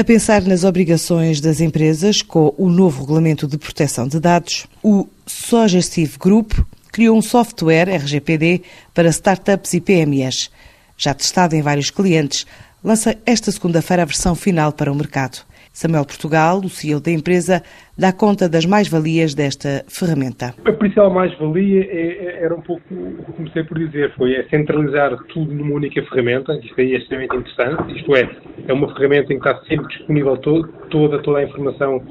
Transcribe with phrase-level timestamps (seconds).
[0.00, 5.06] A pensar nas obrigações das empresas com o novo Regulamento de Proteção de Dados, o
[5.26, 6.54] Suggestive Group
[6.90, 8.62] criou um software RGPD
[8.94, 10.50] para startups e PMEs.
[10.96, 12.46] Já testado em vários clientes,
[12.82, 15.44] lança esta segunda-feira a versão final para o mercado.
[15.72, 17.62] Samuel Portugal, o CEO da empresa,
[17.96, 20.54] dá conta das mais-valias desta ferramenta.
[20.64, 24.44] A principal mais-valia é, é, era um pouco o que comecei por dizer, foi é
[24.48, 28.28] centralizar tudo numa única ferramenta, isto aí é extremamente interessante, isto é,
[28.66, 32.02] é uma ferramenta em que está sempre disponível todo, toda, toda a informação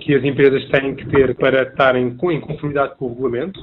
[0.00, 3.58] que as empresas têm que ter para estarem em conformidade com o regulamento.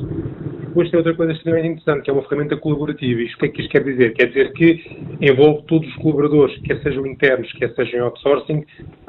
[0.62, 3.22] Depois tem outra coisa extremamente interessante, que é uma ferramenta colaborativa.
[3.22, 4.14] Isto o que é que isto quer dizer?
[4.14, 8.66] Quer dizer que envolve todos os colaboradores, quer sejam internos, quer sejam outsourcing,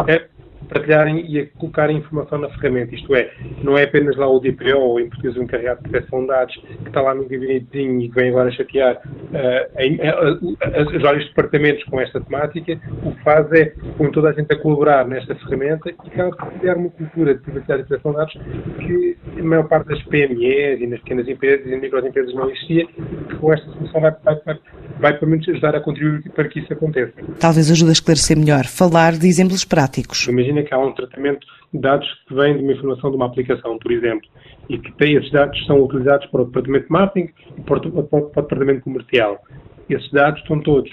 [0.07, 0.27] é
[0.73, 2.95] partilharem e a colocarem informação na ferramenta.
[2.95, 3.31] Isto é,
[3.63, 6.57] não é apenas lá o DPO, ou em português o encarregado de proteção de dados,
[6.57, 12.01] que está lá no gabinetezinho e que vem agora chatear uh, os vários departamentos com
[12.01, 12.79] esta temática.
[13.05, 16.91] O que faz é põe toda a gente a colaborar nesta ferramenta e criar uma
[16.91, 18.39] cultura de privacidade e proteção de dados
[18.79, 23.37] que a maior parte das PMEs e nas pequenas empresas e microempresas não existia, que
[23.37, 24.59] com esta solução vai, vai, vai,
[25.01, 27.13] vai pelo menos ajudar a contribuir para que isso aconteça.
[27.41, 30.27] Talvez ajude a esclarecer melhor, falar de exemplos práticos.
[30.27, 33.79] Imagina que há um tratamento de dados que vem de uma informação de uma aplicação,
[33.79, 34.29] por exemplo,
[34.69, 38.19] e que esses dados são utilizados para o departamento de marketing e para o, para
[38.19, 39.41] o departamento comercial.
[39.89, 40.91] Esses dados estão todos,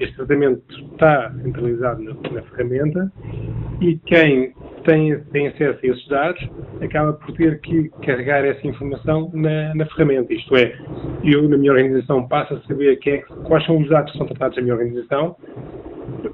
[0.00, 3.12] este tratamento está centralizado na, na ferramenta
[3.80, 4.52] e quem
[4.90, 9.86] tem, tem, acesso a esses dados acaba por ter que carregar essa informação na, na
[9.86, 10.34] ferramenta.
[10.34, 10.76] Isto é,
[11.22, 14.56] eu na minha organização passo a saber é, quais são os dados que são tratados
[14.56, 15.36] na minha organização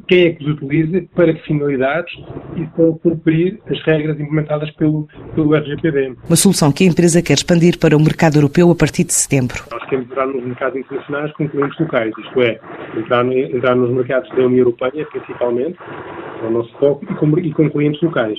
[0.08, 2.12] quem é que os utiliza, para que finalidades
[2.56, 6.16] e para cumprir as regras implementadas pelo, pelo RGPD.
[6.26, 9.64] Uma solução que a empresa quer expandir para o mercado europeu a partir de setembro.
[9.70, 12.60] Nós queremos entrar nos mercados internacionais com clientes locais, isto é,
[12.96, 15.78] entrar, entrar nos mercados da União Europeia, principalmente,
[16.46, 18.38] o nosso foco, e com, e com clientes locais.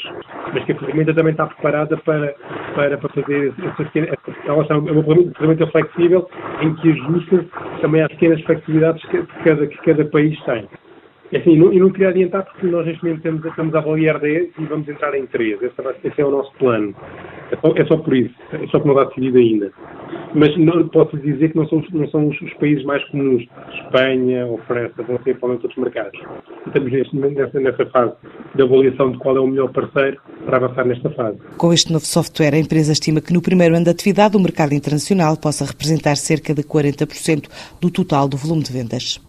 [0.54, 2.34] Mas que a ferramenta também está preparada para,
[2.76, 6.28] para, para fazer essa, ela é uma ferramenta flexível
[6.62, 7.46] em que ajusta
[7.82, 10.68] também às pequenas flexibilidades que cada, que cada país tem.
[11.32, 14.18] É assim, não, e não queria adiantar porque nós neste momento estamos, estamos a avaliar
[14.18, 15.62] 10 e vamos entrar em 3.
[15.62, 15.76] Esse,
[16.06, 16.96] esse é o nosso plano.
[17.52, 18.34] É só, é só, por isso.
[18.54, 19.72] É só que não está decidido ainda.
[20.38, 23.44] Mas não, posso dizer que não são, não são os, os, países mais comuns.
[23.74, 26.20] Espanha ou França vão ser provavelmente outros mercados.
[26.68, 28.14] Estamos neste momento nessa, nessa fase
[28.54, 31.40] de avaliação de qual é o melhor parceiro para avançar nesta fase.
[31.58, 34.74] Com este novo software, a empresa estima que no primeiro ano de atividade o mercado
[34.74, 37.50] internacional possa representar cerca de 40%
[37.82, 39.20] do total do volume de vendas.